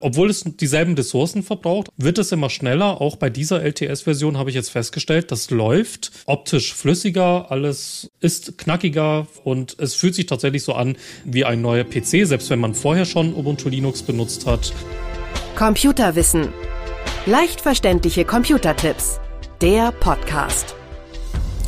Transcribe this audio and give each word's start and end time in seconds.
Obwohl 0.00 0.30
es 0.30 0.44
dieselben 0.44 0.94
Ressourcen 0.94 1.42
verbraucht, 1.42 1.88
wird 1.96 2.18
es 2.18 2.30
immer 2.30 2.50
schneller. 2.50 3.00
Auch 3.00 3.16
bei 3.16 3.30
dieser 3.30 3.64
LTS-Version 3.64 4.38
habe 4.38 4.48
ich 4.48 4.54
jetzt 4.54 4.70
festgestellt, 4.70 5.32
das 5.32 5.50
läuft 5.50 6.12
optisch 6.26 6.72
flüssiger, 6.72 7.50
alles 7.50 8.08
ist 8.20 8.58
knackiger 8.58 9.26
und 9.42 9.76
es 9.80 9.96
fühlt 9.96 10.14
sich 10.14 10.26
tatsächlich 10.26 10.62
so 10.62 10.74
an 10.74 10.96
wie 11.24 11.44
ein 11.44 11.62
neuer 11.62 11.82
PC, 11.82 12.26
selbst 12.28 12.48
wenn 12.48 12.60
man 12.60 12.74
vorher 12.74 13.06
schon 13.06 13.34
Ubuntu 13.34 13.68
Linux 13.68 14.04
benutzt 14.04 14.46
hat. 14.46 14.72
Computerwissen. 15.56 16.50
Leicht 17.26 17.60
verständliche 17.60 18.24
Computertipps. 18.24 19.18
Der 19.60 19.90
Podcast. 19.90 20.76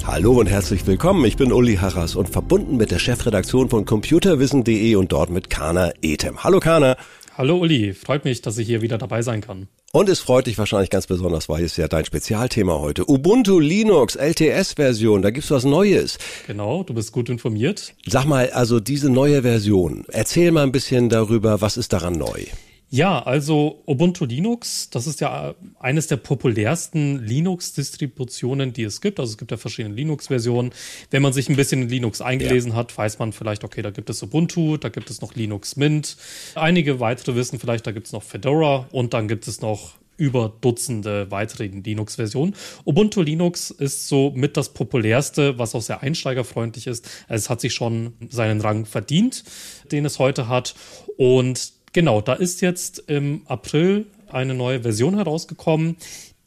Hallo 0.06 0.38
und 0.38 0.46
herzlich 0.46 0.86
willkommen. 0.86 1.24
Ich 1.24 1.36
bin 1.36 1.52
Uli 1.52 1.76
Harras 1.76 2.14
und 2.14 2.30
verbunden 2.30 2.76
mit 2.76 2.90
der 2.90 2.98
Chefredaktion 2.98 3.68
von 3.68 3.84
computerwissen.de 3.84 4.94
und 4.94 5.12
dort 5.12 5.30
mit 5.30 5.50
Kana 5.50 5.92
Etem. 6.00 6.42
Hallo 6.42 6.58
Kana. 6.58 6.96
Hallo 7.40 7.56
Uli, 7.56 7.94
freut 7.94 8.26
mich, 8.26 8.42
dass 8.42 8.58
ich 8.58 8.66
hier 8.66 8.82
wieder 8.82 8.98
dabei 8.98 9.22
sein 9.22 9.40
kann. 9.40 9.66
Und 9.92 10.10
es 10.10 10.20
freut 10.20 10.46
dich 10.46 10.58
wahrscheinlich 10.58 10.90
ganz 10.90 11.06
besonders, 11.06 11.48
weil 11.48 11.64
es 11.64 11.74
ja 11.78 11.88
dein 11.88 12.04
Spezialthema 12.04 12.80
heute. 12.80 13.08
Ubuntu 13.08 13.58
Linux 13.58 14.14
LTS-Version, 14.14 15.22
da 15.22 15.30
gibt's 15.30 15.50
was 15.50 15.64
Neues. 15.64 16.18
Genau, 16.46 16.82
du 16.82 16.92
bist 16.92 17.12
gut 17.12 17.30
informiert. 17.30 17.94
Sag 18.04 18.26
mal, 18.26 18.50
also 18.50 18.78
diese 18.78 19.08
neue 19.08 19.40
Version, 19.40 20.04
erzähl 20.08 20.50
mal 20.50 20.64
ein 20.64 20.70
bisschen 20.70 21.08
darüber, 21.08 21.62
was 21.62 21.78
ist 21.78 21.94
daran 21.94 22.12
neu? 22.12 22.44
Ja, 22.92 23.22
also 23.22 23.82
Ubuntu 23.86 24.24
Linux, 24.24 24.90
das 24.90 25.06
ist 25.06 25.20
ja 25.20 25.54
eines 25.78 26.08
der 26.08 26.16
populärsten 26.16 27.24
Linux-Distributionen, 27.24 28.72
die 28.72 28.82
es 28.82 29.00
gibt. 29.00 29.20
Also 29.20 29.30
es 29.30 29.38
gibt 29.38 29.52
ja 29.52 29.56
verschiedene 29.56 29.94
Linux-Versionen. 29.94 30.72
Wenn 31.12 31.22
man 31.22 31.32
sich 31.32 31.48
ein 31.48 31.54
bisschen 31.54 31.82
in 31.82 31.88
Linux 31.88 32.20
eingelesen 32.20 32.72
ja. 32.72 32.76
hat, 32.78 32.98
weiß 32.98 33.20
man 33.20 33.32
vielleicht, 33.32 33.62
okay, 33.62 33.82
da 33.82 33.90
gibt 33.90 34.10
es 34.10 34.20
Ubuntu, 34.24 34.76
da 34.76 34.88
gibt 34.88 35.08
es 35.08 35.20
noch 35.20 35.36
Linux 35.36 35.76
Mint. 35.76 36.16
Einige 36.56 36.98
weitere 36.98 37.36
wissen 37.36 37.60
vielleicht, 37.60 37.86
da 37.86 37.92
gibt 37.92 38.08
es 38.08 38.12
noch 38.12 38.24
Fedora 38.24 38.88
und 38.90 39.14
dann 39.14 39.28
gibt 39.28 39.46
es 39.46 39.60
noch 39.60 39.92
über 40.16 40.52
Dutzende 40.60 41.30
weitere 41.30 41.68
Linux-Versionen. 41.68 42.56
Ubuntu 42.84 43.22
Linux 43.22 43.70
ist 43.70 44.08
so 44.08 44.32
mit 44.34 44.56
das 44.56 44.70
populärste, 44.70 45.58
was 45.58 45.76
auch 45.76 45.80
sehr 45.80 46.02
einsteigerfreundlich 46.02 46.88
ist. 46.88 47.08
Es 47.28 47.48
hat 47.48 47.60
sich 47.60 47.72
schon 47.72 48.14
seinen 48.28 48.60
Rang 48.60 48.84
verdient, 48.84 49.44
den 49.92 50.04
es 50.04 50.18
heute 50.18 50.48
hat. 50.48 50.74
Und 51.16 51.79
Genau, 51.92 52.20
da 52.20 52.34
ist 52.34 52.60
jetzt 52.60 53.04
im 53.08 53.42
April 53.46 54.06
eine 54.28 54.54
neue 54.54 54.82
Version 54.82 55.16
herausgekommen, 55.16 55.96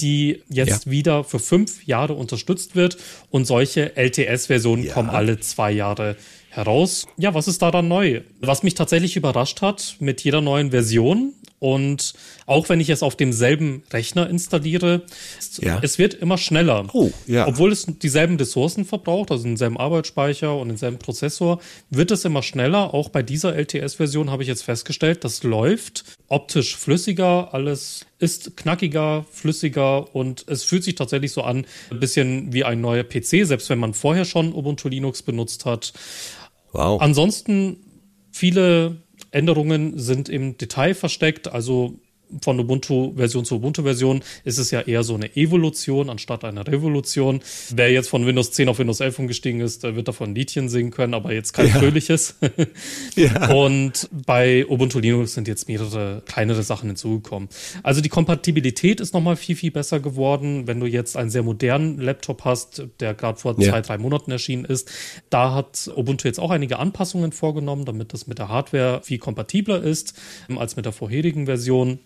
die 0.02 0.42
jetzt 0.50 0.86
ja. 0.86 0.92
wieder 0.92 1.24
für 1.24 1.40
fünf 1.40 1.86
Jahre 1.86 2.14
unterstützt 2.14 2.76
wird 2.76 2.98
und 3.30 3.46
solche 3.46 3.96
LTS-Versionen 3.96 4.84
ja. 4.84 4.94
kommen 4.94 5.10
alle 5.10 5.40
zwei 5.40 5.72
Jahre 5.72 6.16
heraus. 6.50 7.08
Ja, 7.18 7.34
was 7.34 7.48
ist 7.48 7.62
da 7.62 7.72
dann 7.72 7.88
neu? 7.88 8.22
Was 8.40 8.64
mich 8.64 8.76
tatsächlich 8.76 9.16
überrascht 9.16 9.62
hat, 9.62 9.96
mit 10.00 10.22
jeder 10.24 10.42
neuen 10.42 10.72
Version 10.72 11.34
und 11.64 12.14
auch 12.46 12.68
wenn 12.68 12.82
ich 12.82 12.90
es 12.90 13.04
auf 13.04 13.16
demselben 13.16 13.84
Rechner 13.90 14.30
installiere, 14.30 15.04
ja. 15.62 15.80
es 15.82 15.98
wird 15.98 16.14
immer 16.14 16.38
schneller. 16.38 16.88
Oh, 16.92 17.10
ja. 17.26 17.48
Obwohl 17.48 17.72
es 17.72 17.86
dieselben 17.86 18.36
Ressourcen 18.36 18.84
verbraucht, 18.84 19.32
also 19.32 19.46
denselben 19.46 19.78
Arbeitsspeicher 19.78 20.58
und 20.58 20.68
denselben 20.68 21.00
Prozessor, 21.00 21.62
wird 21.90 22.12
es 22.12 22.26
immer 22.26 22.44
schneller. 22.44 22.94
Auch 22.94 23.08
bei 23.08 23.24
dieser 23.24 23.56
LTS-Version 23.56 24.30
habe 24.30 24.44
ich 24.44 24.50
jetzt 24.50 24.64
festgestellt, 24.64 25.24
das 25.24 25.44
läuft 25.44 26.04
optisch 26.28 26.76
flüssiger, 26.76 27.54
alles 27.54 28.08
ist 28.20 28.58
knackiger, 28.58 29.26
flüssiger 29.32 30.14
und 30.14 30.44
es 30.50 30.66
fühlt 30.66 30.84
sich 30.84 30.96
tatsächlich 30.96 31.32
so 31.32 31.44
an, 31.44 31.66
ein 31.92 32.00
bisschen 32.02 32.52
wie 32.52 32.66
ein 32.66 32.82
neuer 32.82 33.06
PC, 33.06 33.46
selbst 33.48 33.70
wenn 33.70 33.80
man 33.80 33.94
vorher 33.94 34.26
schon 34.26 34.54
Ubuntu 34.54 34.90
Linux 34.90 35.22
benutzt 35.22 35.64
hat. 35.64 35.94
Wow. 36.74 37.00
Ansonsten 37.00 37.78
viele 38.32 38.98
Änderungen 39.34 39.98
sind 39.98 40.30
im 40.30 40.58
Detail 40.58 40.94
versteckt. 40.94 41.48
Also 41.48 42.00
von 42.42 42.60
Ubuntu-Version 42.60 43.46
zu 43.46 43.56
Ubuntu-Version 43.56 44.24
ist 44.44 44.58
es 44.58 44.72
ja 44.72 44.82
eher 44.82 45.04
so 45.04 45.16
eine 45.16 45.36
Evolution 45.36 46.10
anstatt 46.10 46.44
einer 46.44 46.68
Revolution. 46.68 47.42
Wer 47.70 47.92
jetzt 47.92 48.10
von 48.10 48.26
Windows 48.26 48.52
10 48.52 48.70
auf 48.70 48.80
Windows 48.80 49.00
11 49.00 49.20
umgestiegen 49.20 49.62
ist, 49.62 49.84
wird 49.84 50.08
davon 50.08 50.32
ein 50.32 50.36
Liedchen 50.36 50.70
singen 50.70 50.92
können, 50.92 51.14
aber 51.14 51.34
jetzt 51.34 51.54
kein 51.54 51.68
ja. 51.68 51.74
fröhliches. 51.76 52.36
ja. 53.16 53.54
Und 53.54 54.10
bei 54.12 54.66
Ubuntu 54.68 55.00
Linux 55.00 55.34
sind 55.34 55.48
jetzt 55.48 55.68
mehrere 55.68 56.24
kleinere 56.26 56.64
Sachen 56.64 56.90
hinzugekommen. 56.90 57.50
Also 57.84 58.02
die 58.02 58.10
Kompatibilität 58.10 59.00
ist 59.00 59.14
nochmal 59.14 59.36
viel, 59.36 59.56
viel 59.56 59.72
besser 59.72 60.00
geworden. 60.00 60.68
Wenn 60.68 60.80
du 60.80 60.86
jetzt 60.86 61.18
einen 61.18 61.30
sehr 61.30 61.44
modernen 61.44 62.00
Laptop 62.00 62.46
hast, 62.46 62.84
der 63.00 63.14
gerade 63.14 63.40
vor 63.40 63.60
ja. 63.60 63.70
zwei, 63.70 63.82
drei 63.82 63.98
Monaten 63.98 64.32
erschienen 64.32 64.66
ist, 64.66 64.92
da 65.30 65.54
hat 65.54 65.92
Ubuntu 65.96 66.28
jetzt 66.28 66.40
auch 66.40 66.52
einige 66.52 66.80
Anpassungen 66.80 67.32
vorgenommen, 67.32 67.86
damit 67.86 68.14
das 68.14 68.28
mit 68.28 68.40
der 68.40 68.50
Hardware 68.50 69.02
viel 69.04 69.18
kompatibler 69.18 69.82
ist 69.82 70.14
als 70.56 70.76
mit 70.76 70.86
der 70.86 70.94
vorherigen 70.94 71.46
Version. 71.46 72.00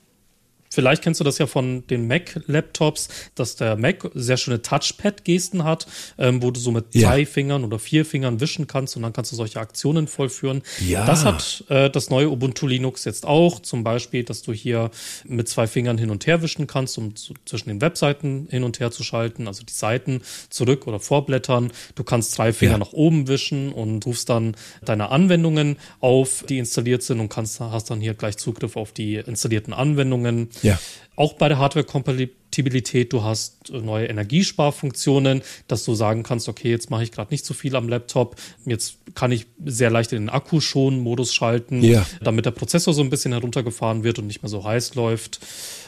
Vielleicht 0.69 1.01
kennst 1.01 1.19
du 1.19 1.23
das 1.23 1.37
ja 1.37 1.47
von 1.47 1.85
den 1.87 2.07
Mac-Laptops, 2.07 3.09
dass 3.35 3.55
der 3.55 3.75
Mac 3.77 4.09
sehr 4.13 4.37
schöne 4.37 4.61
Touchpad-Gesten 4.61 5.63
hat, 5.63 5.87
ähm, 6.17 6.43
wo 6.43 6.51
du 6.51 6.59
so 6.59 6.71
mit 6.71 6.93
ja. 6.93 7.09
zwei 7.09 7.25
Fingern 7.25 7.63
oder 7.63 7.79
vier 7.79 8.05
Fingern 8.05 8.39
wischen 8.39 8.67
kannst 8.67 8.95
und 8.95 9.03
dann 9.03 9.13
kannst 9.13 9.31
du 9.31 9.35
solche 9.35 9.59
Aktionen 9.59 10.07
vollführen. 10.07 10.61
Ja. 10.85 11.05
Das 11.05 11.25
hat 11.25 11.63
äh, 11.69 11.89
das 11.89 12.09
neue 12.09 12.29
Ubuntu 12.29 12.67
Linux 12.67 13.05
jetzt 13.05 13.25
auch. 13.25 13.59
Zum 13.59 13.83
Beispiel, 13.83 14.23
dass 14.23 14.41
du 14.41 14.53
hier 14.53 14.91
mit 15.25 15.47
zwei 15.47 15.67
Fingern 15.67 15.97
hin 15.97 16.09
und 16.09 16.27
her 16.27 16.41
wischen 16.41 16.67
kannst, 16.67 16.97
um 16.97 17.15
zu, 17.15 17.33
zwischen 17.45 17.69
den 17.69 17.81
Webseiten 17.81 18.47
hin 18.49 18.63
und 18.63 18.79
her 18.79 18.91
zu 18.91 19.03
schalten, 19.03 19.47
also 19.47 19.63
die 19.63 19.73
Seiten 19.73 20.21
zurück 20.49 20.87
oder 20.87 20.99
vorblättern. 20.99 21.71
Du 21.95 22.03
kannst 22.03 22.37
drei 22.37 22.53
Finger 22.53 22.73
ja. 22.73 22.77
nach 22.77 22.93
oben 22.93 23.27
wischen 23.27 23.71
und 23.71 24.05
rufst 24.05 24.29
dann 24.29 24.55
deine 24.83 25.09
Anwendungen 25.09 25.77
auf, 25.99 26.43
die 26.47 26.57
installiert 26.57 27.03
sind 27.03 27.19
und 27.19 27.29
kannst, 27.29 27.59
hast 27.59 27.89
dann 27.89 28.01
hier 28.01 28.13
gleich 28.13 28.37
Zugriff 28.37 28.75
auf 28.75 28.91
die 28.91 29.15
installierten 29.15 29.73
Anwendungen. 29.73 30.49
Ja. 30.63 30.79
Auch 31.15 31.33
bei 31.33 31.49
der 31.49 31.57
Hardware-Kompatibilität, 31.57 33.11
du 33.11 33.23
hast 33.23 33.71
neue 33.71 34.05
Energiesparfunktionen, 34.05 35.41
dass 35.67 35.83
du 35.83 35.95
sagen 35.95 36.21
kannst, 36.21 36.47
okay, 36.47 36.69
jetzt 36.69 36.91
mache 36.91 37.01
ich 37.01 37.11
gerade 37.11 37.33
nicht 37.33 37.43
so 37.43 37.55
viel 37.55 37.75
am 37.75 37.89
Laptop, 37.89 38.35
jetzt 38.65 38.97
kann 39.15 39.31
ich 39.31 39.47
sehr 39.65 39.89
leicht 39.89 40.13
in 40.13 40.23
den 40.23 40.29
Akku 40.29 40.61
schon 40.61 40.99
Modus 40.99 41.33
schalten, 41.33 41.83
ja. 41.83 42.05
damit 42.21 42.45
der 42.45 42.51
Prozessor 42.51 42.93
so 42.93 43.01
ein 43.01 43.09
bisschen 43.09 43.31
heruntergefahren 43.31 44.03
wird 44.03 44.19
und 44.19 44.27
nicht 44.27 44.43
mehr 44.43 44.49
so 44.49 44.63
heiß 44.63 44.93
läuft. 44.93 45.39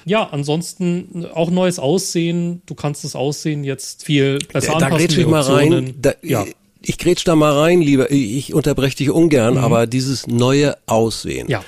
Ja, 0.06 0.24
ansonsten 0.24 1.28
auch 1.32 1.52
neues 1.52 1.78
Aussehen. 1.78 2.64
Du 2.66 2.74
kannst 2.74 3.04
das 3.04 3.16
Aussehen 3.16 3.64
jetzt 3.64 4.04
viel 4.04 4.40
besser 4.52 4.74
da, 4.74 4.80
da 4.80 4.86
anpassen. 4.88 5.08
Da 5.10 5.22
ich 5.22 5.28
mal 5.28 5.42
rein. 5.42 5.94
Da, 6.02 6.14
ja. 6.24 6.46
Ich 6.82 6.98
grätsch 6.98 7.24
da 7.26 7.36
mal 7.36 7.54
rein, 7.54 7.82
lieber. 7.82 8.10
Ich 8.10 8.54
unterbreche 8.54 8.96
dich 8.96 9.12
ungern, 9.12 9.56
mhm. 9.56 9.60
aber 9.60 9.86
dieses 9.86 10.26
neue 10.26 10.76
Aussehen. 10.88 11.50
Ja. 11.50 11.64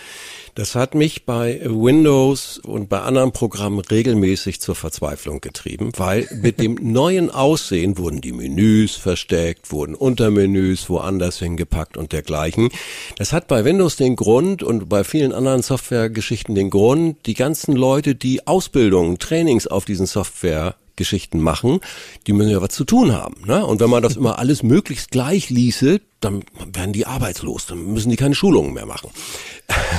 Das 0.55 0.75
hat 0.75 0.95
mich 0.95 1.25
bei 1.25 1.61
Windows 1.63 2.57
und 2.57 2.89
bei 2.89 2.99
anderen 2.99 3.31
Programmen 3.31 3.79
regelmäßig 3.79 4.59
zur 4.59 4.75
Verzweiflung 4.75 5.39
getrieben, 5.39 5.91
weil 5.95 6.27
mit 6.41 6.59
dem 6.59 6.75
neuen 6.81 7.29
Aussehen 7.29 7.97
wurden 7.97 8.19
die 8.19 8.33
Menüs 8.33 8.95
versteckt, 8.95 9.71
wurden 9.71 9.95
Untermenüs 9.95 10.89
woanders 10.89 11.39
hingepackt 11.39 11.95
und 11.95 12.11
dergleichen. 12.11 12.69
Das 13.17 13.31
hat 13.31 13.47
bei 13.47 13.63
Windows 13.63 13.95
den 13.95 14.17
Grund 14.17 14.61
und 14.61 14.89
bei 14.89 15.05
vielen 15.05 15.31
anderen 15.31 15.61
Softwaregeschichten 15.61 16.53
den 16.53 16.69
Grund, 16.69 17.25
die 17.27 17.33
ganzen 17.33 17.73
Leute, 17.75 18.13
die 18.15 18.45
Ausbildungen, 18.45 19.19
Trainings 19.19 19.67
auf 19.67 19.85
diesen 19.85 20.05
Software 20.05 20.75
Geschichten 20.97 21.39
machen, 21.39 21.79
die 22.27 22.33
müssen 22.33 22.51
ja 22.51 22.61
was 22.61 22.69
zu 22.69 22.83
tun 22.83 23.13
haben. 23.13 23.35
Ne? 23.45 23.65
Und 23.65 23.79
wenn 23.79 23.89
man 23.89 24.03
das 24.03 24.17
immer 24.17 24.37
alles 24.37 24.61
möglichst 24.61 25.09
gleich 25.11 25.49
ließe, 25.49 26.01
dann 26.21 26.43
werden 26.71 26.93
die 26.93 27.05
arbeitslos, 27.05 27.65
dann 27.65 27.93
müssen 27.93 28.09
die 28.09 28.15
keine 28.15 28.35
Schulungen 28.35 28.73
mehr 28.73 28.85
machen. 28.85 29.09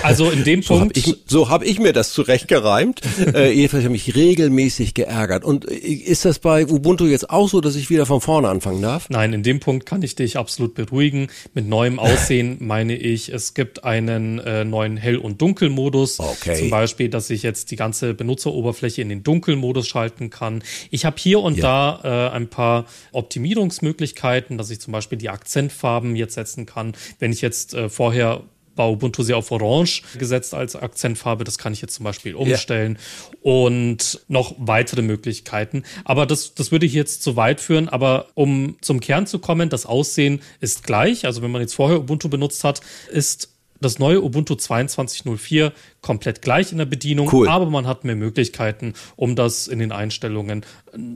Also 0.03 0.31
in 0.31 0.45
dem 0.45 0.63
so 0.63 0.79
Punkt. 0.79 0.97
Hab 0.97 1.07
ich, 1.07 1.17
so 1.27 1.49
habe 1.49 1.65
ich 1.65 1.79
mir 1.79 1.93
das 1.93 2.13
zurechtgereimt. 2.13 3.01
äh, 3.35 3.51
jedenfalls 3.51 3.85
habe 3.85 3.95
ich 3.97 4.07
mich 4.07 4.17
regelmäßig 4.17 4.95
geärgert. 4.95 5.45
Und 5.45 5.69
äh, 5.69 5.75
ist 5.75 6.25
das 6.25 6.39
bei 6.39 6.67
Ubuntu 6.67 7.07
jetzt 7.07 7.31
auch 7.31 7.49
so, 7.49 7.61
dass 7.61 7.75
ich 7.75 7.91
wieder 7.91 8.07
von 8.07 8.21
vorne 8.21 8.49
anfangen 8.49 8.83
darf? 8.83 9.11
Nein, 9.11 9.33
in 9.33 9.43
dem 9.43 9.61
Punkt 9.61 9.87
kann 9.87 10.03
ich 10.03 10.15
dich 10.15 10.37
absolut 10.37 10.75
beruhigen. 10.75 11.29
Mit 11.55 11.67
neuem 11.67 11.99
Aussehen 11.99 12.57
meine 12.61 12.97
ich, 12.97 13.31
es 13.31 13.55
gibt 13.55 13.85
einen 13.85 14.39
äh, 14.39 14.65
neuen 14.65 14.97
Hell- 14.97 15.19
und 15.19 15.43
Dunkelmodus. 15.43 16.21
Okay. 16.21 16.57
Zum 16.57 16.71
Beispiel, 16.71 17.09
dass 17.09 17.31
ich 17.31 17.43
jetzt 17.43 17.71
die 17.71 17.77
ganze 17.77 18.15
Benutzeroberfläche 18.15 19.03
in 19.03 19.09
den 19.09 19.23
Dunkelmodus 19.23 19.89
schalten 19.89 20.31
kann. 20.31 20.63
Ich 20.91 21.05
habe 21.05 21.17
hier 21.19 21.41
und 21.41 21.59
ja. 21.59 21.99
da 22.03 22.29
äh, 22.29 22.37
ein 22.37 22.49
paar 22.49 22.87
Optimierungsmöglichkeiten, 23.13 24.59
dass 24.59 24.71
ich 24.71 24.81
zum 24.81 24.93
Beispiel 24.93 25.19
die 25.19 25.29
Akzentfarben 25.29 26.12
jetzt 26.17 26.35
setzen 26.35 26.67
kann. 26.67 26.93
Wenn 27.19 27.33
ich 27.33 27.41
jetzt 27.41 27.75
äh, 27.75 27.89
vorher 27.89 28.43
bei 28.75 28.87
Ubuntu 28.87 29.23
sehr 29.23 29.37
auf 29.37 29.51
Orange 29.51 30.03
gesetzt 30.19 30.55
als 30.55 30.77
Akzentfarbe. 30.77 31.45
Das 31.45 31.59
kann 31.59 31.73
ich 31.73 31.83
jetzt 31.83 31.95
zum 31.95 32.05
Beispiel 32.05 32.35
umstellen. 32.35 32.99
Ja. 32.99 33.39
Und 33.43 34.21
noch 34.29 34.55
weitere 34.59 35.03
Möglichkeiten. 35.03 35.85
Aber 36.05 36.27
das, 36.27 36.55
das 36.55 36.73
würde 36.73 36.87
ich 36.87 36.93
jetzt 36.93 37.23
zu 37.23 37.37
weit 37.37 37.61
führen. 37.61 37.89
Aber 37.89 38.29
um 38.35 38.77
zum 38.81 39.01
Kern 39.01 39.27
zu 39.27 39.39
kommen, 39.39 39.69
das 39.69 39.87
Aussehen 39.87 40.41
ist 40.61 40.85
gleich. 40.85 41.27
Also 41.27 41.43
wenn 41.43 41.51
man 41.51 41.61
jetzt 41.61 41.75
vorher 41.75 41.99
Ubuntu 41.99 42.29
benutzt 42.29 42.65
hat, 42.65 42.81
ist 43.11 43.52
das 43.83 43.99
neue 43.99 44.23
Ubuntu 44.23 44.55
22.04 44.55 45.73
komplett 46.01 46.43
gleich 46.43 46.73
in 46.73 46.79
der 46.79 46.87
Bedienung, 46.87 47.29
cool. 47.33 47.49
aber 47.49 47.67
man 47.67 47.87
hat 47.87 48.05
mehr 48.05 48.17
Möglichkeiten, 48.17 48.95
um 49.17 49.37
das 49.37 49.69
in 49.69 49.79
den 49.79 49.93
Einstellungen 49.93 50.65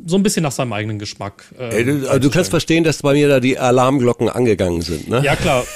so 0.06 0.16
ein 0.16 0.22
bisschen 0.22 0.42
nach 0.42 0.52
seinem 0.52 0.72
eigenen 0.72 0.98
Geschmack. 0.98 1.44
Äh, 1.58 1.76
Ey, 1.76 1.84
du, 1.84 2.08
also 2.08 2.18
du 2.18 2.30
kannst 2.30 2.50
verstehen, 2.50 2.84
dass 2.84 3.02
bei 3.02 3.14
mir 3.14 3.28
da 3.28 3.40
die 3.40 3.58
Alarmglocken 3.58 4.28
angegangen 4.28 4.82
sind, 4.82 5.08
ne? 5.08 5.22
Ja 5.24 5.36
klar. 5.36 5.64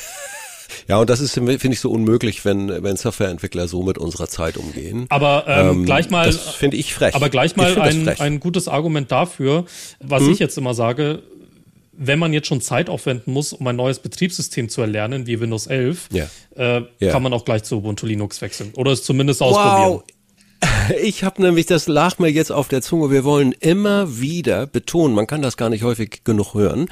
Ja, 0.88 0.98
und 0.98 1.10
das 1.10 1.20
ist, 1.20 1.34
finde 1.34 1.56
ich, 1.68 1.80
so 1.80 1.90
unmöglich, 1.90 2.44
wenn, 2.44 2.82
wenn 2.82 2.96
Softwareentwickler 2.96 3.68
so 3.68 3.82
mit 3.82 3.98
unserer 3.98 4.28
Zeit 4.28 4.56
umgehen. 4.56 5.06
Aber 5.08 5.44
ähm, 5.46 5.68
ähm, 5.68 5.84
gleich 5.84 6.10
mal. 6.10 6.26
Das 6.26 6.50
finde 6.50 6.76
ich 6.76 6.94
frech. 6.94 7.14
Aber 7.14 7.28
gleich 7.28 7.56
mal 7.56 7.80
ein, 7.80 8.08
ein 8.08 8.40
gutes 8.40 8.68
Argument 8.68 9.10
dafür, 9.10 9.64
was 10.00 10.22
hm? 10.22 10.32
ich 10.32 10.38
jetzt 10.38 10.58
immer 10.58 10.74
sage, 10.74 11.22
wenn 12.02 12.18
man 12.18 12.32
jetzt 12.32 12.48
schon 12.48 12.62
Zeit 12.62 12.88
aufwenden 12.88 13.34
muss, 13.34 13.52
um 13.52 13.66
ein 13.66 13.76
neues 13.76 13.98
Betriebssystem 13.98 14.70
zu 14.70 14.80
erlernen, 14.80 15.26
wie 15.26 15.38
Windows 15.38 15.66
11, 15.66 16.08
ja. 16.12 16.26
Äh, 16.56 16.82
ja. 16.98 17.12
kann 17.12 17.22
man 17.22 17.34
auch 17.34 17.44
gleich 17.44 17.62
zu 17.62 17.76
Ubuntu 17.76 18.06
Linux 18.06 18.40
wechseln. 18.40 18.72
Oder 18.74 18.92
es 18.92 19.04
zumindest 19.04 19.42
ausprobieren. 19.42 20.00
Ich 21.02 21.22
habe 21.24 21.40
nämlich, 21.42 21.66
das 21.66 21.86
lag 21.86 22.18
mir 22.18 22.28
jetzt 22.28 22.50
auf 22.50 22.68
der 22.68 22.82
Zunge, 22.82 23.10
wir 23.10 23.24
wollen 23.24 23.52
immer 23.52 24.18
wieder 24.20 24.66
betonen, 24.66 25.14
man 25.14 25.26
kann 25.26 25.42
das 25.42 25.56
gar 25.56 25.68
nicht 25.68 25.84
häufig 25.84 26.24
genug 26.24 26.54
hören, 26.54 26.88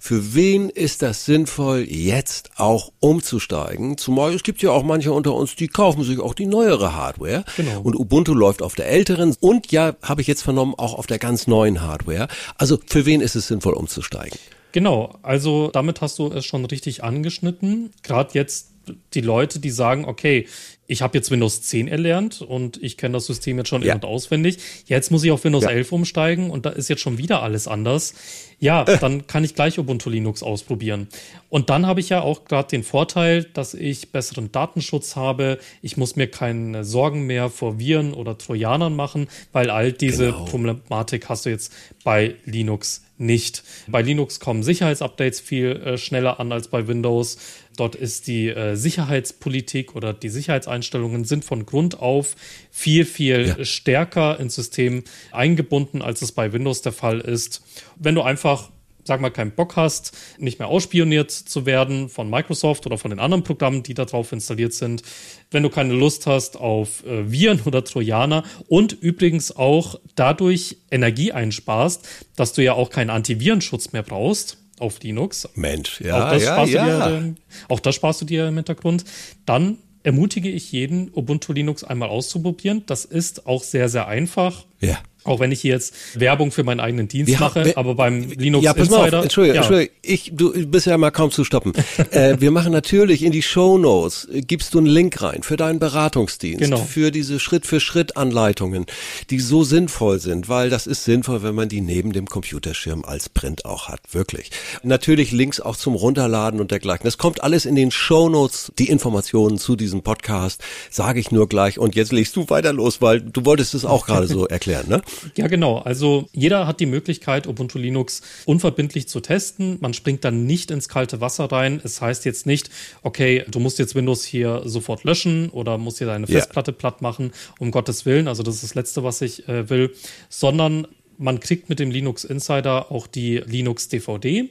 für 0.00 0.34
wen 0.34 0.70
ist 0.70 1.02
das 1.02 1.24
sinnvoll, 1.24 1.86
jetzt 1.88 2.50
auch 2.56 2.92
umzusteigen? 3.00 3.96
Zumal 3.96 4.34
es 4.34 4.42
gibt 4.42 4.62
ja 4.62 4.70
auch 4.70 4.82
manche 4.82 5.12
unter 5.12 5.34
uns, 5.34 5.56
die 5.56 5.68
kaufen 5.68 6.04
sich 6.04 6.20
auch 6.20 6.34
die 6.34 6.46
neuere 6.46 6.94
Hardware. 6.94 7.44
Genau. 7.56 7.80
Und 7.82 7.96
Ubuntu 7.96 8.34
läuft 8.34 8.62
auf 8.62 8.74
der 8.74 8.88
älteren 8.88 9.34
und 9.40 9.72
ja, 9.72 9.94
habe 10.02 10.20
ich 10.20 10.26
jetzt 10.26 10.42
vernommen, 10.42 10.74
auch 10.76 10.94
auf 10.94 11.06
der 11.06 11.18
ganz 11.18 11.46
neuen 11.46 11.82
Hardware. 11.82 12.28
Also 12.58 12.78
für 12.86 13.06
wen 13.06 13.20
ist 13.20 13.34
es 13.34 13.48
sinnvoll 13.48 13.74
umzusteigen? 13.74 14.38
Genau, 14.72 15.18
also 15.22 15.70
damit 15.72 16.00
hast 16.00 16.18
du 16.18 16.32
es 16.32 16.44
schon 16.44 16.64
richtig 16.64 17.04
angeschnitten. 17.04 17.92
Gerade 18.02 18.30
jetzt 18.34 18.73
die 19.14 19.20
Leute, 19.20 19.60
die 19.60 19.70
sagen, 19.70 20.04
okay, 20.04 20.46
ich 20.86 21.00
habe 21.00 21.16
jetzt 21.16 21.30
Windows 21.30 21.62
10 21.62 21.88
erlernt 21.88 22.42
und 22.42 22.82
ich 22.82 22.98
kenne 22.98 23.14
das 23.14 23.26
System 23.26 23.56
jetzt 23.58 23.68
schon 23.68 23.82
ja. 23.82 23.92
in- 23.92 23.94
und 24.00 24.04
auswendig. 24.04 24.58
Jetzt 24.86 25.10
muss 25.10 25.24
ich 25.24 25.30
auf 25.30 25.42
Windows 25.44 25.64
ja. 25.64 25.70
11 25.70 25.92
umsteigen 25.92 26.50
und 26.50 26.66
da 26.66 26.70
ist 26.70 26.88
jetzt 26.88 27.00
schon 27.00 27.16
wieder 27.16 27.42
alles 27.42 27.66
anders. 27.66 28.14
Ja, 28.58 28.82
äh. 28.82 28.98
dann 28.98 29.26
kann 29.26 29.44
ich 29.44 29.54
gleich 29.54 29.78
Ubuntu 29.78 30.10
Linux 30.10 30.42
ausprobieren. 30.42 31.08
Und 31.48 31.70
dann 31.70 31.86
habe 31.86 32.00
ich 32.00 32.10
ja 32.10 32.20
auch 32.20 32.44
gerade 32.44 32.68
den 32.68 32.82
Vorteil, 32.82 33.44
dass 33.44 33.72
ich 33.72 34.12
besseren 34.12 34.52
Datenschutz 34.52 35.16
habe. 35.16 35.58
Ich 35.80 35.96
muss 35.96 36.16
mir 36.16 36.26
keine 36.26 36.84
Sorgen 36.84 37.26
mehr 37.26 37.48
vor 37.48 37.78
Viren 37.78 38.12
oder 38.12 38.36
Trojanern 38.36 38.94
machen, 38.94 39.28
weil 39.52 39.70
all 39.70 39.92
diese 39.92 40.32
genau. 40.32 40.44
Problematik 40.44 41.28
hast 41.28 41.46
du 41.46 41.50
jetzt 41.50 41.72
bei 42.04 42.34
Linux 42.44 43.03
nicht. 43.16 43.62
Bei 43.86 44.02
Linux 44.02 44.40
kommen 44.40 44.62
Sicherheitsupdates 44.62 45.40
viel 45.40 45.76
äh, 45.76 45.98
schneller 45.98 46.40
an 46.40 46.52
als 46.52 46.68
bei 46.68 46.86
Windows. 46.88 47.38
Dort 47.76 47.94
ist 47.94 48.26
die 48.26 48.48
äh, 48.48 48.74
Sicherheitspolitik 48.76 49.94
oder 49.94 50.12
die 50.12 50.28
Sicherheitseinstellungen 50.28 51.24
sind 51.24 51.44
von 51.44 51.66
Grund 51.66 52.00
auf 52.00 52.36
viel, 52.70 53.04
viel 53.04 53.54
ja. 53.58 53.64
stärker 53.64 54.38
ins 54.40 54.54
System 54.54 55.04
eingebunden, 55.32 56.02
als 56.02 56.22
es 56.22 56.32
bei 56.32 56.52
Windows 56.52 56.82
der 56.82 56.92
Fall 56.92 57.20
ist. 57.20 57.62
Wenn 57.96 58.14
du 58.14 58.22
einfach 58.22 58.70
sag 59.04 59.20
mal, 59.20 59.30
keinen 59.30 59.52
Bock 59.52 59.76
hast, 59.76 60.12
nicht 60.38 60.58
mehr 60.58 60.68
ausspioniert 60.68 61.30
zu 61.30 61.66
werden 61.66 62.08
von 62.08 62.28
Microsoft 62.28 62.86
oder 62.86 62.98
von 62.98 63.10
den 63.10 63.20
anderen 63.20 63.44
Programmen, 63.44 63.82
die 63.82 63.94
da 63.94 64.04
drauf 64.04 64.32
installiert 64.32 64.72
sind, 64.72 65.02
wenn 65.50 65.62
du 65.62 65.70
keine 65.70 65.94
Lust 65.94 66.26
hast 66.26 66.56
auf 66.56 67.04
äh, 67.04 67.30
Viren 67.30 67.60
oder 67.64 67.84
Trojaner 67.84 68.44
und 68.68 68.92
übrigens 68.92 69.54
auch 69.54 70.00
dadurch 70.14 70.78
Energie 70.90 71.32
einsparst, 71.32 72.06
dass 72.36 72.52
du 72.52 72.62
ja 72.62 72.74
auch 72.74 72.90
keinen 72.90 73.10
Antivirenschutz 73.10 73.92
mehr 73.92 74.02
brauchst, 74.02 74.58
auf 74.78 75.00
Linux. 75.02 75.48
Mensch, 75.54 76.00
ja, 76.00 76.26
auch 76.26 76.32
das, 76.32 76.42
ja, 76.42 76.64
ja. 76.64 77.08
Dir, 77.08 77.34
auch 77.68 77.80
das 77.80 77.94
sparst 77.94 78.22
du 78.22 78.24
dir 78.24 78.48
im 78.48 78.56
Hintergrund. 78.56 79.04
Dann 79.46 79.78
ermutige 80.02 80.50
ich 80.50 80.72
jeden, 80.72 81.10
Ubuntu 81.14 81.52
Linux 81.52 81.84
einmal 81.84 82.08
auszuprobieren. 82.08 82.84
Das 82.86 83.04
ist 83.04 83.46
auch 83.46 83.62
sehr, 83.62 83.88
sehr 83.88 84.06
einfach. 84.06 84.64
Ja. 84.80 84.98
Auch 85.24 85.40
wenn 85.40 85.52
ich 85.52 85.62
hier 85.62 85.72
jetzt 85.72 85.94
Werbung 86.14 86.52
für 86.52 86.64
meinen 86.64 86.80
eigenen 86.80 87.08
Dienst 87.08 87.32
wir 87.32 87.40
mache, 87.40 87.64
wir, 87.64 87.78
aber 87.78 87.94
beim 87.94 88.30
Linux 88.30 88.64
ja, 88.64 88.74
pass 88.74 88.88
Insider. 88.88 89.00
Mal 89.00 89.14
auf, 89.14 89.22
Entschuldige, 89.24 89.54
ja. 89.54 89.60
Entschuldige, 89.62 89.92
ich, 90.02 90.30
du 90.34 90.66
bist 90.66 90.86
ja 90.86 90.98
mal 90.98 91.10
kaum 91.10 91.30
zu 91.30 91.44
stoppen. 91.44 91.72
äh, 92.10 92.36
wir 92.40 92.50
machen 92.50 92.72
natürlich 92.72 93.22
in 93.22 93.32
die 93.32 93.42
Show 93.42 93.78
Notes, 93.78 94.28
äh, 94.30 94.42
gibst 94.42 94.74
du 94.74 94.78
einen 94.78 94.86
Link 94.86 95.22
rein 95.22 95.42
für 95.42 95.56
deinen 95.56 95.78
Beratungsdienst, 95.78 96.62
genau. 96.62 96.76
für 96.76 97.10
diese 97.10 97.40
Schritt-für-Schritt-Anleitungen, 97.40 98.84
die 99.30 99.40
so 99.40 99.64
sinnvoll 99.64 100.20
sind, 100.20 100.48
weil 100.48 100.68
das 100.68 100.86
ist 100.86 101.04
sinnvoll, 101.04 101.42
wenn 101.42 101.54
man 101.54 101.70
die 101.70 101.80
neben 101.80 102.12
dem 102.12 102.26
Computerschirm 102.26 103.04
als 103.04 103.30
Print 103.30 103.64
auch 103.64 103.88
hat, 103.88 104.00
wirklich. 104.12 104.50
Natürlich 104.82 105.32
Links 105.32 105.58
auch 105.60 105.76
zum 105.76 105.94
Runterladen 105.94 106.60
und 106.60 106.70
dergleichen. 106.70 107.04
Das 107.04 107.16
kommt 107.16 107.42
alles 107.42 107.64
in 107.64 107.76
den 107.76 107.90
Show 107.90 108.28
Notes, 108.28 108.72
die 108.78 108.90
Informationen 108.90 109.58
zu 109.58 109.74
diesem 109.74 110.02
Podcast, 110.02 110.62
sage 110.90 111.18
ich 111.18 111.30
nur 111.30 111.48
gleich. 111.48 111.78
Und 111.78 111.94
jetzt 111.94 112.12
legst 112.12 112.36
du 112.36 112.48
weiter 112.50 112.74
los, 112.74 113.00
weil 113.00 113.22
du 113.22 113.44
wolltest 113.46 113.74
es 113.74 113.84
auch 113.86 114.06
gerade 114.06 114.26
so 114.26 114.46
erklären, 114.48 114.88
ne? 114.88 115.02
Ja, 115.36 115.46
genau. 115.46 115.78
Also 115.78 116.28
jeder 116.32 116.66
hat 116.66 116.80
die 116.80 116.86
Möglichkeit, 116.86 117.46
Ubuntu 117.46 117.78
Linux 117.78 118.22
unverbindlich 118.44 119.08
zu 119.08 119.20
testen. 119.20 119.78
Man 119.80 119.94
springt 119.94 120.24
dann 120.24 120.46
nicht 120.46 120.70
ins 120.70 120.88
kalte 120.88 121.20
Wasser 121.20 121.44
rein. 121.50 121.80
Es 121.82 122.00
heißt 122.00 122.24
jetzt 122.24 122.46
nicht, 122.46 122.70
okay, 123.02 123.44
du 123.50 123.60
musst 123.60 123.78
jetzt 123.78 123.94
Windows 123.94 124.24
hier 124.24 124.62
sofort 124.64 125.04
löschen 125.04 125.50
oder 125.50 125.78
musst 125.78 125.98
hier 125.98 126.06
deine 126.06 126.26
Festplatte 126.26 126.72
ja. 126.72 126.76
platt 126.76 127.02
machen, 127.02 127.32
um 127.58 127.70
Gottes 127.70 128.06
Willen. 128.06 128.28
Also 128.28 128.42
das 128.42 128.56
ist 128.56 128.64
das 128.64 128.74
Letzte, 128.74 129.04
was 129.04 129.20
ich 129.20 129.48
äh, 129.48 129.68
will. 129.70 129.94
Sondern 130.28 130.86
man 131.18 131.40
kriegt 131.40 131.68
mit 131.68 131.78
dem 131.78 131.90
Linux 131.90 132.24
Insider 132.24 132.90
auch 132.90 133.06
die 133.06 133.38
Linux 133.38 133.88
DVD 133.88 134.48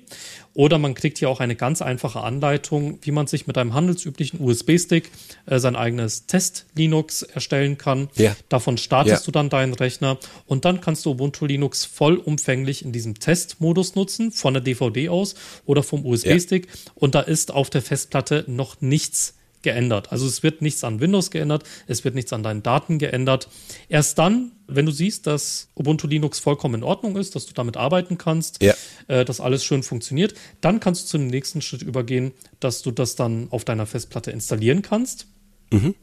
oder 0.54 0.78
man 0.78 0.94
kriegt 0.94 1.18
hier 1.18 1.30
auch 1.30 1.40
eine 1.40 1.56
ganz 1.56 1.82
einfache 1.82 2.22
Anleitung, 2.22 3.00
wie 3.02 3.12
man 3.12 3.28
sich 3.28 3.48
mit 3.48 3.58
einem 3.58 3.74
handelsüblichen 3.74 4.40
USB-Stick 4.40 5.10
äh, 5.46 5.60
sein 5.60 5.76
eigenes 5.76 6.28
Test-Linux 6.28 7.24
erstellen 7.24 7.78
kann. 7.78 8.10
Ja. 8.16 8.36
Davon 8.50 8.78
startest 8.78 9.24
ja. 9.24 9.26
du 9.26 9.32
dann 9.32 9.50
deinen 9.50 9.74
Rechner 9.74 10.18
und 10.46 10.66
dann 10.66 10.82
kannst 10.82 11.06
du 11.06 11.12
Ubuntu 11.12 11.46
Linux 11.46 11.86
vollumfänglich 11.86 12.86
in 12.86 12.92
diesem 12.92 13.20
Test-Modus 13.20 13.96
nutzen, 13.96 14.32
von 14.32 14.54
der 14.54 14.62
DVD 14.62 15.10
aus 15.10 15.36
oder 15.66 15.84
vom 15.84 16.06
USB-Stick. 16.06 16.68
Ja. 16.68 16.92
Und 16.96 17.16
da 17.16 17.22
ist 17.22 17.52
auf 17.52 17.70
der 17.70 17.82
Festplatte 17.82 18.46
noch 18.48 18.82
nichts 18.82 19.36
geändert. 19.64 20.12
Also 20.12 20.28
es 20.28 20.44
wird 20.44 20.62
nichts 20.62 20.84
an 20.84 21.00
Windows 21.00 21.32
geändert, 21.32 21.64
es 21.88 22.04
wird 22.04 22.16
nichts 22.16 22.32
an 22.34 22.44
deinen 22.44 22.62
Daten 22.64 23.00
geändert. 23.00 23.48
Erst 23.90 24.20
dann, 24.20 24.52
wenn 24.68 24.86
du 24.86 24.92
siehst, 24.92 25.26
dass 25.28 25.70
Ubuntu 25.76 26.08
Linux 26.08 26.40
vollkommen 26.40 26.76
in 26.76 26.84
Ordnung 26.84 27.18
ist, 27.18 27.36
dass 27.36 27.46
du 27.46 27.54
damit 27.54 27.78
arbeiten 27.78 28.18
kannst, 28.18 28.62
ja. 28.62 28.74
äh, 29.08 29.26
dass 29.26 29.40
alles 29.40 29.64
schön 29.64 29.84
funktioniert, 29.84 30.36
dann 30.62 30.80
kannst 30.80 31.04
du 31.04 31.08
zu 31.08 31.18
dem 31.18 31.28
nächsten 31.28 31.62
Schritt 31.62 31.82
übergehen, 31.82 32.32
dass 32.60 32.82
du 32.82 32.92
das 32.92 33.16
dann 33.16 33.48
auf 33.50 33.66
deiner 33.66 33.86
Festplatte 33.86 34.32
installieren 34.32 34.82
kannst. 34.82 35.28
Mhm. 35.72 35.96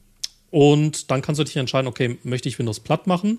Und 0.51 1.13
dann 1.13 1.23
kannst 1.23 1.39
du 1.39 1.45
dich 1.45 1.56
entscheiden, 1.56 1.87
okay, 1.87 2.19
möchte 2.25 2.49
ich 2.49 2.59
Windows 2.59 2.81
platt 2.81 3.06
machen? 3.06 3.39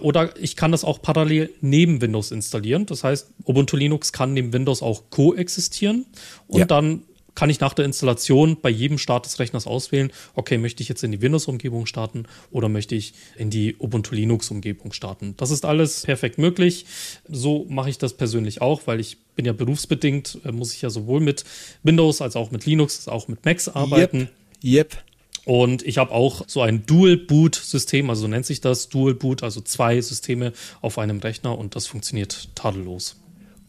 Oder 0.00 0.36
ich 0.40 0.54
kann 0.54 0.70
das 0.70 0.84
auch 0.84 1.02
parallel 1.02 1.50
neben 1.60 2.00
Windows 2.00 2.30
installieren. 2.30 2.86
Das 2.86 3.02
heißt, 3.02 3.30
Ubuntu 3.44 3.76
Linux 3.76 4.12
kann 4.12 4.32
neben 4.32 4.52
Windows 4.52 4.80
auch 4.80 5.10
koexistieren. 5.10 6.06
Und 6.46 6.60
ja. 6.60 6.66
dann 6.66 7.02
kann 7.34 7.50
ich 7.50 7.60
nach 7.60 7.74
der 7.74 7.84
Installation 7.84 8.58
bei 8.60 8.68
jedem 8.70 8.98
Start 8.98 9.26
des 9.26 9.38
Rechners 9.38 9.66
auswählen, 9.66 10.12
okay, 10.34 10.58
möchte 10.58 10.82
ich 10.82 10.88
jetzt 10.88 11.02
in 11.02 11.12
die 11.12 11.20
Windows-Umgebung 11.20 11.86
starten 11.86 12.24
oder 12.50 12.68
möchte 12.68 12.94
ich 12.94 13.14
in 13.36 13.50
die 13.50 13.76
Ubuntu 13.78 14.14
Linux-Umgebung 14.14 14.92
starten. 14.92 15.34
Das 15.36 15.50
ist 15.50 15.64
alles 15.64 16.02
perfekt 16.02 16.38
möglich. 16.38 16.86
So 17.28 17.66
mache 17.68 17.90
ich 17.90 17.98
das 17.98 18.14
persönlich 18.14 18.60
auch, 18.60 18.82
weil 18.86 19.00
ich 19.00 19.18
bin 19.34 19.44
ja 19.44 19.52
berufsbedingt, 19.52 20.38
äh, 20.44 20.52
muss 20.52 20.74
ich 20.74 20.82
ja 20.82 20.90
sowohl 20.90 21.20
mit 21.20 21.44
Windows 21.82 22.20
als 22.20 22.36
auch 22.36 22.50
mit 22.50 22.66
Linux, 22.66 22.96
als 22.98 23.08
auch 23.08 23.28
mit 23.28 23.44
Macs 23.44 23.68
arbeiten. 23.68 24.28
Yep. 24.62 24.92
yep. 24.92 25.04
Und 25.44 25.82
ich 25.84 25.98
habe 25.98 26.12
auch 26.12 26.44
so 26.46 26.60
ein 26.60 26.86
Dual-Boot-System, 26.86 28.08
also 28.10 28.22
so 28.22 28.28
nennt 28.28 28.46
sich 28.46 28.60
das, 28.60 28.88
Dual-Boot, 28.88 29.42
also 29.42 29.60
zwei 29.60 30.00
Systeme 30.00 30.52
auf 30.80 30.98
einem 30.98 31.18
Rechner 31.18 31.58
und 31.58 31.74
das 31.74 31.88
funktioniert 31.88 32.48
tadellos. 32.54 33.16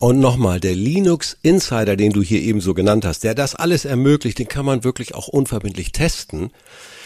Und 0.04 0.20
nochmal, 0.20 0.60
der 0.60 0.76
Linux 0.76 1.38
Insider, 1.44 1.96
den 1.96 2.12
du 2.12 2.22
hier 2.22 2.42
eben 2.42 2.60
so 2.60 2.74
genannt 2.74 3.06
hast, 3.06 3.24
der 3.24 3.36
das 3.36 3.56
alles 3.56 3.86
ermöglicht, 3.86 4.38
den 4.38 4.50
kann 4.50 4.66
man 4.66 4.84
wirklich 4.84 5.16
auch 5.16 5.30
unverbindlich 5.30 5.94
testen. 5.94 6.52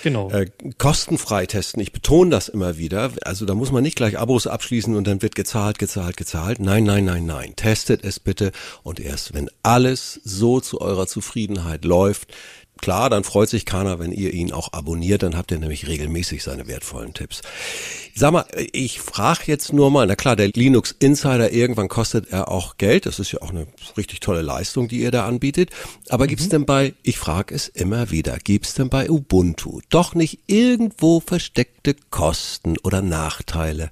Genau. 0.01 0.31
Äh, 0.31 0.47
kostenfrei 0.79 1.45
testen. 1.45 1.79
Ich 1.79 1.91
betone 1.91 2.31
das 2.31 2.49
immer 2.49 2.79
wieder. 2.79 3.11
Also 3.21 3.45
da 3.45 3.53
muss 3.53 3.71
man 3.71 3.83
nicht 3.83 3.97
gleich 3.97 4.17
Abos 4.17 4.47
abschließen 4.47 4.95
und 4.95 5.05
dann 5.05 5.21
wird 5.21 5.35
gezahlt, 5.35 5.77
gezahlt, 5.77 6.17
gezahlt. 6.17 6.59
Nein, 6.59 6.85
nein, 6.85 7.05
nein, 7.05 7.27
nein. 7.27 7.55
Testet 7.55 8.03
es 8.03 8.19
bitte. 8.19 8.51
Und 8.81 8.99
erst 8.99 9.35
wenn 9.35 9.51
alles 9.61 10.19
so 10.23 10.59
zu 10.59 10.81
eurer 10.81 11.05
Zufriedenheit 11.05 11.85
läuft, 11.85 12.33
Klar, 12.77 13.09
dann 13.09 13.23
freut 13.23 13.49
sich 13.49 13.65
keiner, 13.65 13.99
wenn 13.99 14.11
ihr 14.11 14.33
ihn 14.33 14.51
auch 14.51 14.73
abonniert, 14.73 15.23
dann 15.23 15.35
habt 15.35 15.51
ihr 15.51 15.59
nämlich 15.59 15.87
regelmäßig 15.87 16.43
seine 16.43 16.67
wertvollen 16.67 17.13
Tipps. 17.13 17.41
Sag 18.15 18.31
mal, 18.31 18.45
ich 18.71 18.99
frage 18.99 19.41
jetzt 19.45 19.73
nur 19.73 19.91
mal, 19.91 20.07
na 20.07 20.15
klar, 20.15 20.35
der 20.35 20.49
Linux 20.49 20.95
Insider, 20.97 21.51
irgendwann 21.51 21.87
kostet 21.87 22.29
er 22.31 22.49
auch 22.49 22.77
Geld, 22.77 23.05
das 23.05 23.19
ist 23.19 23.31
ja 23.31 23.41
auch 23.41 23.51
eine 23.51 23.67
richtig 23.97 24.19
tolle 24.19 24.41
Leistung, 24.41 24.87
die 24.87 25.01
ihr 25.01 25.11
da 25.11 25.27
anbietet, 25.27 25.71
aber 26.09 26.25
mhm. 26.25 26.29
gibt's 26.29 26.49
denn 26.49 26.65
bei, 26.65 26.93
ich 27.03 27.17
frage 27.17 27.53
es 27.53 27.67
immer 27.67 28.11
wieder, 28.11 28.37
gibt's 28.37 28.73
denn 28.73 28.89
bei 28.89 29.09
Ubuntu 29.09 29.81
doch 29.89 30.15
nicht 30.15 30.39
irgendwo 30.47 31.19
versteckte 31.19 31.95
Kosten 32.09 32.77
oder 32.79 33.01
Nachteile? 33.01 33.91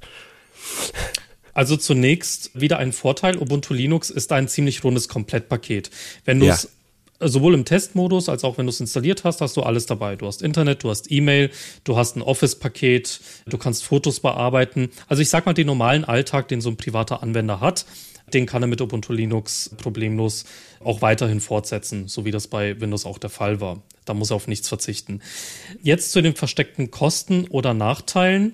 Also 1.56 1.78
zunächst 1.78 2.52
wieder 2.54 2.80
ein 2.80 2.92
Vorteil. 2.92 3.38
Ubuntu 3.38 3.74
Linux 3.74 4.10
ist 4.10 4.34
ein 4.34 4.50
ziemlich 4.50 4.84
rundes 4.84 5.08
Komplettpaket. 5.08 5.90
Wenn 6.26 6.42
du 6.42 6.48
es 6.48 6.64
ja 6.64 6.70
sowohl 7.20 7.54
im 7.54 7.66
Testmodus 7.66 8.30
als 8.30 8.44
auch 8.44 8.58
wenn 8.58 8.66
du 8.66 8.70
es 8.70 8.80
installiert 8.80 9.24
hast, 9.24 9.42
hast 9.42 9.58
du 9.58 9.62
alles 9.64 9.86
dabei. 9.86 10.16
Du 10.16 10.28
hast 10.28 10.42
Internet, 10.42 10.84
du 10.84 10.90
hast 10.90 11.12
E-Mail, 11.12 11.50
du 11.84 11.98
hast 11.98 12.16
ein 12.16 12.22
Office-Paket, 12.22 13.20
du 13.48 13.58
kannst 13.58 13.84
Fotos 13.84 14.20
bearbeiten. 14.20 14.90
Also 15.08 15.22
ich 15.22 15.30
sag 15.30 15.46
mal, 15.46 15.54
den 15.54 15.68
normalen 15.68 16.06
Alltag, 16.06 16.48
den 16.48 16.62
so 16.62 16.70
ein 16.70 16.78
privater 16.78 17.24
Anwender 17.24 17.60
hat, 17.62 17.86
den 18.34 18.46
kann 18.46 18.64
er 18.64 18.68
mit 18.68 18.82
Ubuntu 18.82 19.14
Linux 19.14 19.70
problemlos 19.78 20.46
auch 20.84 21.02
weiterhin 21.02 21.42
fortsetzen, 21.42 22.08
so 22.08 22.26
wie 22.26 22.32
das 22.32 22.48
bei 22.48 22.80
Windows 22.82 23.06
auch 23.06 23.18
der 23.18 23.30
Fall 23.30 23.62
war. 23.62 23.84
Da 24.06 24.14
muss 24.14 24.32
er 24.32 24.36
auf 24.36 24.48
nichts 24.48 24.68
verzichten. 24.68 25.22
Jetzt 25.82 26.12
zu 26.12 26.22
den 26.22 26.36
versteckten 26.36 26.92
Kosten 26.92 27.48
oder 27.48 27.74
Nachteilen. 27.74 28.54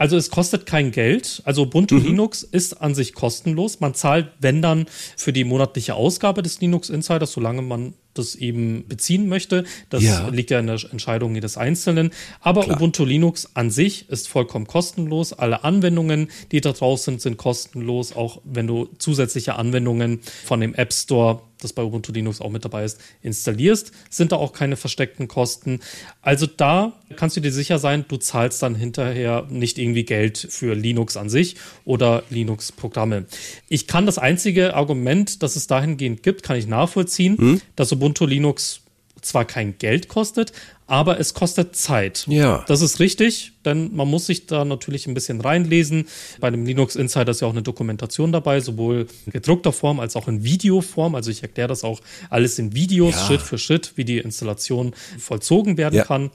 Also 0.00 0.16
es 0.16 0.30
kostet 0.30 0.64
kein 0.64 0.92
Geld. 0.92 1.42
Also 1.44 1.64
Ubuntu 1.64 1.96
mhm. 1.96 2.06
Linux 2.06 2.42
ist 2.42 2.80
an 2.80 2.94
sich 2.94 3.12
kostenlos. 3.12 3.80
Man 3.80 3.92
zahlt, 3.92 4.28
wenn 4.40 4.62
dann, 4.62 4.86
für 5.14 5.30
die 5.30 5.44
monatliche 5.44 5.94
Ausgabe 5.94 6.40
des 6.42 6.58
Linux 6.62 6.88
Insiders, 6.88 7.32
solange 7.32 7.60
man 7.60 7.92
das 8.14 8.34
eben 8.34 8.86
beziehen 8.88 9.28
möchte. 9.28 9.64
Das 9.88 10.02
ja. 10.02 10.28
liegt 10.28 10.50
ja 10.50 10.58
in 10.58 10.66
der 10.66 10.80
Entscheidung 10.90 11.34
jedes 11.34 11.56
Einzelnen. 11.56 12.10
Aber 12.40 12.62
Klar. 12.62 12.76
Ubuntu 12.76 13.04
Linux 13.04 13.50
an 13.54 13.70
sich 13.70 14.08
ist 14.08 14.28
vollkommen 14.28 14.66
kostenlos. 14.66 15.32
Alle 15.32 15.64
Anwendungen, 15.64 16.30
die 16.52 16.60
da 16.60 16.72
draußen 16.72 17.12
sind, 17.12 17.20
sind 17.20 17.36
kostenlos. 17.36 18.14
Auch 18.14 18.40
wenn 18.44 18.66
du 18.66 18.88
zusätzliche 18.98 19.56
Anwendungen 19.56 20.20
von 20.44 20.60
dem 20.60 20.74
App 20.74 20.92
Store 20.92 21.42
das 21.62 21.72
bei 21.72 21.82
Ubuntu 21.82 22.12
Linux 22.12 22.40
auch 22.40 22.50
mit 22.50 22.64
dabei 22.64 22.84
ist, 22.84 23.00
installierst, 23.22 23.92
sind 24.08 24.32
da 24.32 24.36
auch 24.36 24.52
keine 24.52 24.76
versteckten 24.76 25.28
Kosten. 25.28 25.80
Also 26.22 26.46
da 26.46 26.98
kannst 27.16 27.36
du 27.36 27.40
dir 27.40 27.52
sicher 27.52 27.78
sein, 27.78 28.04
du 28.08 28.16
zahlst 28.16 28.62
dann 28.62 28.74
hinterher 28.74 29.46
nicht 29.50 29.78
irgendwie 29.78 30.04
Geld 30.04 30.38
für 30.38 30.74
Linux 30.74 31.16
an 31.16 31.28
sich 31.28 31.56
oder 31.84 32.22
Linux-Programme. 32.30 33.26
Ich 33.68 33.86
kann 33.86 34.06
das 34.06 34.18
einzige 34.18 34.74
Argument, 34.74 35.42
das 35.42 35.56
es 35.56 35.66
dahingehend 35.66 36.22
gibt, 36.22 36.42
kann 36.42 36.56
ich 36.56 36.66
nachvollziehen, 36.66 37.36
hm? 37.36 37.60
dass 37.76 37.92
Ubuntu 38.00 38.24
Linux 38.24 38.80
zwar 39.20 39.44
kein 39.44 39.76
Geld 39.76 40.08
kostet, 40.08 40.52
aber 40.86 41.20
es 41.20 41.34
kostet 41.34 41.76
Zeit. 41.76 42.24
Ja. 42.26 42.64
Das 42.66 42.80
ist 42.80 42.98
richtig, 42.98 43.52
denn 43.66 43.94
man 43.94 44.08
muss 44.08 44.26
sich 44.26 44.46
da 44.46 44.64
natürlich 44.64 45.06
ein 45.06 45.12
bisschen 45.12 45.42
reinlesen. 45.42 46.06
Bei 46.40 46.50
dem 46.50 46.64
Linux 46.64 46.96
Insider 46.96 47.30
ist 47.30 47.42
ja 47.42 47.46
auch 47.46 47.52
eine 47.52 47.62
Dokumentation 47.62 48.32
dabei, 48.32 48.60
sowohl 48.60 49.06
in 49.26 49.32
gedruckter 49.32 49.72
Form 49.72 50.00
als 50.00 50.16
auch 50.16 50.26
in 50.26 50.42
Videoform. 50.42 51.14
Also 51.14 51.30
ich 51.30 51.42
erkläre 51.42 51.68
das 51.68 51.84
auch 51.84 52.00
alles 52.30 52.58
in 52.58 52.74
Videos, 52.74 53.14
ja. 53.14 53.26
Schritt 53.26 53.42
für 53.42 53.58
Schritt, 53.58 53.92
wie 53.96 54.04
die 54.04 54.18
Installation 54.18 54.94
vollzogen 55.18 55.76
werden 55.76 55.96
ja. 55.96 56.04
kann. 56.04 56.30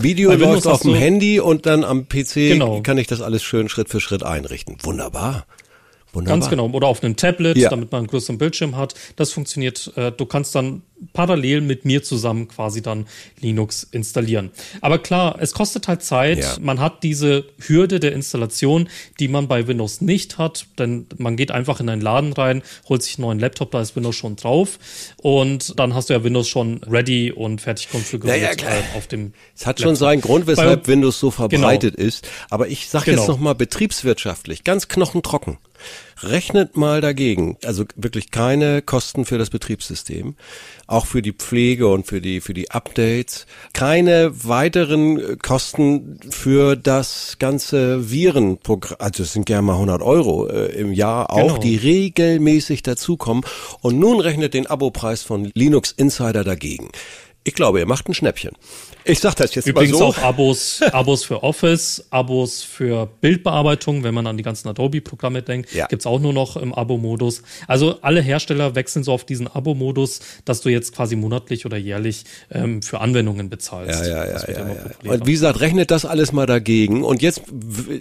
Video 0.00 0.32
läuft 0.32 0.66
auf 0.66 0.80
dem 0.80 0.94
Handy 0.94 1.38
und 1.38 1.66
dann 1.66 1.84
am 1.84 2.08
PC 2.08 2.34
genau. 2.34 2.80
kann 2.80 2.96
ich 2.96 3.06
das 3.06 3.20
alles 3.20 3.42
schön 3.42 3.68
Schritt 3.68 3.90
für 3.90 4.00
Schritt 4.00 4.22
einrichten. 4.22 4.78
Wunderbar. 4.82 5.44
Wunderbar. 6.12 6.38
Ganz 6.38 6.50
genau. 6.50 6.68
Oder 6.70 6.88
auf 6.88 7.02
einem 7.02 7.16
Tablet, 7.16 7.56
ja. 7.56 7.70
damit 7.70 7.90
man 7.90 8.00
einen 8.00 8.06
größeren 8.08 8.38
Bildschirm 8.38 8.76
hat. 8.76 8.94
Das 9.16 9.32
funktioniert. 9.32 9.92
Äh, 9.96 10.12
du 10.12 10.26
kannst 10.26 10.54
dann 10.54 10.82
parallel 11.12 11.60
mit 11.60 11.84
mir 11.84 12.02
zusammen 12.02 12.48
quasi 12.48 12.82
dann 12.82 13.06
Linux 13.40 13.82
installieren. 13.90 14.50
Aber 14.80 14.98
klar, 14.98 15.36
es 15.40 15.52
kostet 15.52 15.88
halt 15.88 16.02
Zeit. 16.02 16.38
Ja. 16.38 16.56
Man 16.60 16.80
hat 16.80 17.02
diese 17.02 17.44
Hürde 17.58 18.00
der 18.00 18.12
Installation, 18.12 18.88
die 19.18 19.28
man 19.28 19.48
bei 19.48 19.66
Windows 19.66 20.00
nicht 20.00 20.38
hat, 20.38 20.66
denn 20.78 21.06
man 21.16 21.36
geht 21.36 21.50
einfach 21.50 21.80
in 21.80 21.88
einen 21.88 22.02
Laden 22.02 22.32
rein, 22.32 22.62
holt 22.88 23.02
sich 23.02 23.18
einen 23.18 23.26
neuen 23.26 23.40
Laptop, 23.40 23.70
da 23.72 23.80
ist 23.80 23.96
Windows 23.96 24.16
schon 24.16 24.36
drauf 24.36 24.78
und 25.16 25.78
dann 25.78 25.94
hast 25.94 26.08
du 26.08 26.14
ja 26.14 26.22
Windows 26.22 26.48
schon 26.48 26.80
ready 26.84 27.32
und 27.32 27.60
fertig 27.60 27.90
konfiguriert 27.90 28.62
ja, 28.62 28.68
ja, 28.68 28.76
äh, 28.76 28.96
auf 28.96 29.06
dem. 29.06 29.32
Es 29.54 29.66
hat 29.66 29.78
Laptop. 29.78 29.84
schon 29.84 29.96
seinen 29.96 30.20
Grund, 30.20 30.46
weshalb 30.46 30.84
bei, 30.84 30.88
Windows 30.88 31.18
so 31.18 31.30
verbreitet 31.30 31.96
genau. 31.96 32.08
ist. 32.08 32.28
Aber 32.50 32.68
ich 32.68 32.88
sage 32.88 33.06
genau. 33.06 33.22
jetzt 33.22 33.28
noch 33.28 33.38
mal 33.38 33.54
betriebswirtschaftlich, 33.54 34.64
ganz 34.64 34.88
knochentrocken. 34.88 35.58
Rechnet 36.22 36.76
mal 36.76 37.00
dagegen, 37.00 37.56
also 37.64 37.84
wirklich 37.96 38.30
keine 38.30 38.80
Kosten 38.80 39.24
für 39.24 39.38
das 39.38 39.50
Betriebssystem, 39.50 40.36
auch 40.86 41.06
für 41.06 41.20
die 41.20 41.32
Pflege 41.32 41.88
und 41.88 42.06
für 42.06 42.20
die 42.20 42.40
für 42.40 42.54
die 42.54 42.70
Updates, 42.70 43.46
keine 43.72 44.32
weiteren 44.44 45.38
Kosten 45.38 46.20
für 46.30 46.76
das 46.76 47.36
ganze 47.38 48.10
Virenprogramm, 48.10 48.98
also 49.00 49.24
es 49.24 49.32
sind 49.32 49.46
gerne 49.46 49.62
mal 49.62 49.74
100 49.74 50.00
Euro 50.02 50.46
äh, 50.46 50.66
im 50.66 50.92
Jahr 50.92 51.30
auch, 51.30 51.48
genau. 51.48 51.58
die 51.58 51.76
regelmäßig 51.76 52.82
dazukommen. 52.82 53.44
Und 53.80 53.98
nun 53.98 54.20
rechnet 54.20 54.54
den 54.54 54.66
Abopreis 54.66 55.22
von 55.22 55.50
Linux 55.54 55.92
Insider 55.92 56.44
dagegen. 56.44 56.90
Ich 57.44 57.54
glaube, 57.54 57.80
ihr 57.80 57.86
macht 57.86 58.08
ein 58.08 58.14
Schnäppchen. 58.14 58.52
Ich 59.04 59.18
sag 59.18 59.34
das 59.34 59.54
jetzt 59.56 59.66
Übrigens 59.66 59.92
mal 59.92 59.98
so. 59.98 60.04
auch 60.06 60.18
Abos, 60.18 60.80
Abos 60.92 61.24
für 61.24 61.42
Office, 61.42 62.06
Abos 62.10 62.62
für 62.62 63.08
Bildbearbeitung, 63.20 64.04
wenn 64.04 64.14
man 64.14 64.28
an 64.28 64.36
die 64.36 64.44
ganzen 64.44 64.68
Adobe-Programme 64.68 65.42
denkt, 65.42 65.74
ja. 65.74 65.86
gibt's 65.86 66.06
auch 66.06 66.20
nur 66.20 66.32
noch 66.32 66.56
im 66.56 66.72
Abo-Modus. 66.72 67.42
Also 67.66 67.98
alle 68.02 68.20
Hersteller 68.20 68.76
wechseln 68.76 69.02
so 69.02 69.12
auf 69.12 69.24
diesen 69.24 69.48
Abo-Modus, 69.48 70.20
dass 70.44 70.60
du 70.60 70.68
jetzt 70.68 70.94
quasi 70.94 71.16
monatlich 71.16 71.66
oder 71.66 71.76
jährlich 71.76 72.24
ähm, 72.52 72.80
für 72.80 73.00
Anwendungen 73.00 73.50
bezahlst. 73.50 74.02
Ja, 74.02 74.06
ja, 74.06 74.24
ja, 74.24 74.48
ja, 74.48 74.68
ja. 75.02 75.10
Und 75.10 75.26
wie 75.26 75.32
gesagt, 75.32 75.60
rechnet 75.60 75.90
das 75.90 76.04
alles 76.04 76.30
mal 76.30 76.46
dagegen. 76.46 77.02
Und 77.02 77.22
jetzt, 77.22 77.42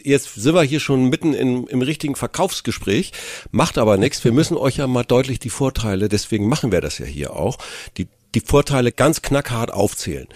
jetzt 0.04 0.36
sind 0.36 0.54
wir 0.54 0.62
hier 0.62 0.80
schon 0.80 1.10
mitten 1.10 1.34
in, 1.34 1.66
im 1.66 1.82
richtigen 1.82 2.16
Verkaufsgespräch, 2.16 3.12
macht 3.50 3.80
aber 3.80 3.98
nichts. 3.98 4.24
Wir 4.24 4.34
müssen 4.34 4.56
euch 4.56 4.78
ja 4.78 4.86
mal 4.86 5.04
deutlich 5.04 5.40
die 5.40 5.50
Vorteile, 5.50 6.10
deswegen 6.10 6.48
machen 6.48 6.72
wir 6.72 6.82
das 6.82 7.00
ja 7.00 7.06
hier 7.06 7.36
auch, 7.36 7.58
die 7.98 8.08
die 8.36 8.42
Vorteile 8.42 8.92
ganz 8.92 9.22
knackhart 9.22 9.72
aufzählen. 9.72 10.28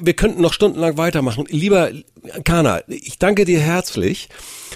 Wir 0.00 0.14
könnten 0.14 0.40
noch 0.40 0.52
stundenlang 0.52 0.96
weitermachen. 0.96 1.46
Lieber 1.48 1.90
Kana, 2.44 2.82
ich 2.88 3.18
danke 3.18 3.44
dir 3.44 3.60
herzlich 3.60 4.28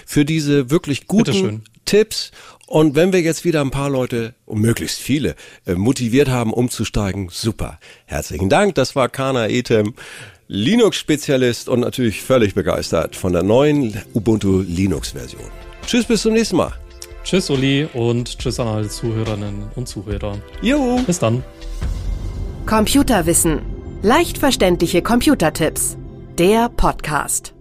für 0.05 0.25
diese 0.25 0.69
wirklich 0.69 1.07
guten 1.07 1.63
Tipps. 1.85 2.31
Und 2.67 2.95
wenn 2.95 3.13
wir 3.13 3.21
jetzt 3.21 3.45
wieder 3.45 3.61
ein 3.61 3.71
paar 3.71 3.89
Leute, 3.89 4.33
und 4.45 4.61
möglichst 4.61 4.99
viele, 4.99 5.35
äh, 5.65 5.75
motiviert 5.75 6.29
haben, 6.29 6.53
umzusteigen, 6.53 7.29
super. 7.29 7.79
Herzlichen 8.05 8.49
Dank. 8.49 8.75
Das 8.75 8.95
war 8.95 9.09
Kana 9.09 9.47
Etem, 9.47 9.93
Linux-Spezialist 10.47 11.69
und 11.69 11.81
natürlich 11.81 12.21
völlig 12.21 12.55
begeistert 12.55 13.15
von 13.15 13.33
der 13.33 13.43
neuen 13.43 14.01
Ubuntu 14.13 14.61
Linux-Version. 14.61 15.43
Tschüss, 15.85 16.05
bis 16.05 16.21
zum 16.21 16.33
nächsten 16.33 16.57
Mal. 16.57 16.73
Tschüss, 17.23 17.49
Uli, 17.49 17.87
und 17.93 18.39
tschüss 18.39 18.59
an 18.59 18.67
alle 18.67 18.89
Zuhörerinnen 18.89 19.69
und 19.75 19.87
Zuhörer. 19.87 20.37
Jo. 20.61 20.99
Bis 21.05 21.19
dann. 21.19 21.43
Computerwissen. 22.65 23.61
Leicht 24.01 24.37
verständliche 24.37 25.01
Computertipps. 25.01 25.97
Der 26.37 26.69
Podcast. 26.69 27.53